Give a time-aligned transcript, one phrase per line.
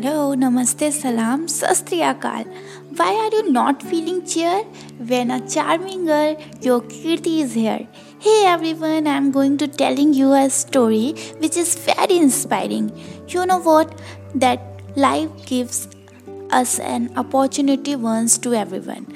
[0.00, 2.44] Hello, Namaste, Salam, Sat Sri Akal.
[2.98, 4.62] Why are you not feeling cheer
[5.10, 7.88] when a charming girl, your Kirti, is here?
[8.20, 12.92] Hey everyone, I'm going to telling you a story which is very inspiring.
[13.26, 14.00] You know what?
[14.36, 14.60] That
[14.94, 15.88] life gives
[16.52, 19.12] us an opportunity once to everyone.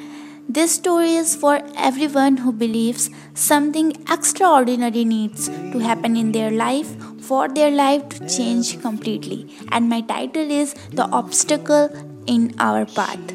[0.48, 6.96] This story is for everyone who believes something extraordinary needs to happen in their life
[7.32, 9.40] for their life to change completely.
[9.70, 11.88] And my title is The Obstacle
[12.26, 13.32] in Our Path.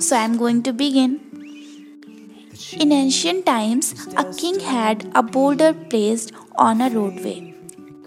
[0.00, 1.12] So I'm going to begin.
[2.78, 7.54] In ancient times, a king had a boulder placed on a roadway.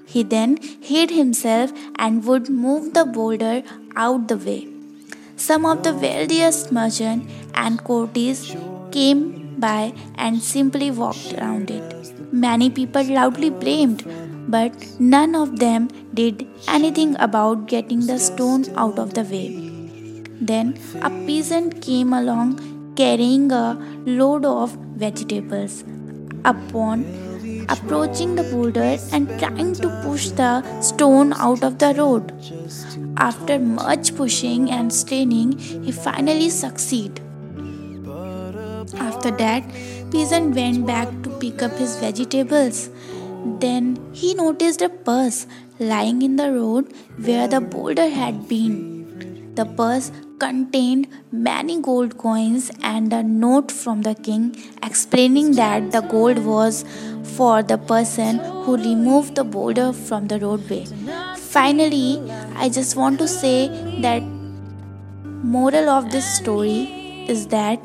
[0.05, 0.57] He then
[0.89, 3.63] hid himself and would move the boulder
[3.97, 4.67] out the way.
[5.35, 8.55] Some of the wealthiest merchants and courtiers
[8.91, 12.13] came by and simply walked around it.
[12.31, 14.03] Many people loudly blamed,
[14.47, 19.47] but none of them did anything about getting the stone out of the way.
[20.41, 25.83] Then a peasant came along carrying a load of vegetables.
[26.45, 27.05] Upon
[27.69, 32.33] approaching the boulder and trying to push the stone out of the road.
[33.17, 37.21] After much pushing and straining, he finally succeeded.
[39.23, 39.63] After that,
[40.11, 42.89] peasant went back to pick up his vegetables.
[43.59, 45.47] Then he noticed a purse
[45.79, 46.93] lying in the road
[47.23, 49.53] where the boulder had been.
[49.55, 56.01] The purse contained many gold coins and a note from the king explaining that the
[56.01, 56.83] gold was
[57.37, 60.83] for the person who removed the boulder from the roadway.
[61.37, 63.69] Finally, I just want to say
[64.01, 64.21] that
[65.55, 66.81] moral of this story
[67.29, 67.79] is that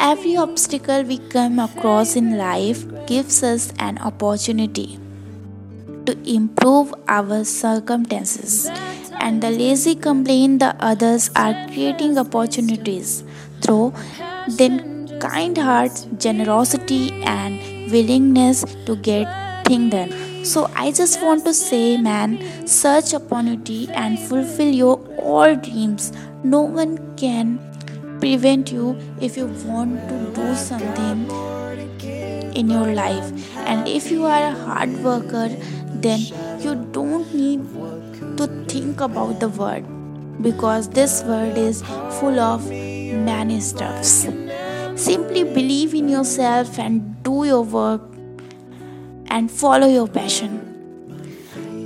[0.00, 4.98] every obstacle we come across in life gives us an opportunity
[6.06, 8.70] to improve our circumstances
[9.20, 13.24] and the lazy complain the others are creating opportunities
[13.60, 13.92] through
[14.60, 14.78] then
[15.18, 17.60] kind hearts generosity and
[17.90, 19.26] willingness to get
[19.66, 20.12] things done
[20.44, 26.10] so I just want to say, man, search opportunity and fulfill your all dreams.
[26.42, 27.58] No one can
[28.20, 31.30] prevent you if you want to do something
[32.54, 33.32] in your life.
[33.56, 35.48] And if you are a hard worker,
[36.06, 36.20] then
[36.60, 37.60] you don't need
[38.36, 39.84] to think about the word
[40.42, 41.82] because this world is
[42.20, 44.28] full of many stuffs.
[44.96, 48.02] Simply believe in yourself and do your work
[49.28, 50.64] and follow your passion.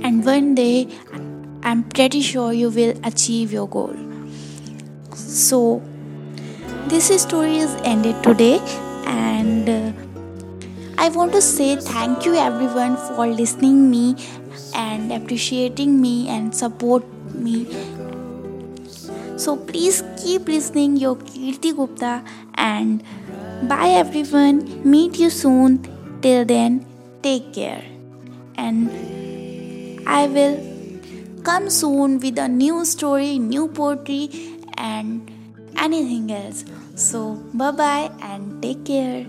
[0.03, 0.87] And one day,
[1.63, 3.95] I'm pretty sure you will achieve your goal.
[5.13, 5.81] So,
[6.87, 8.59] this story is ended today,
[9.05, 9.91] and uh,
[10.97, 14.15] I want to say thank you everyone for listening me
[14.75, 17.67] and appreciating me and support me.
[19.37, 22.23] So please keep listening your Kirti Gupta
[22.55, 23.03] and
[23.63, 24.81] bye everyone.
[24.89, 25.89] Meet you soon.
[26.21, 26.85] Till then
[27.21, 27.83] take care
[28.55, 28.89] and
[30.07, 30.55] I will
[31.43, 34.29] come soon with a new story, new poetry,
[34.77, 35.29] and
[35.77, 36.65] anything else.
[36.95, 39.25] So, bye bye and take care.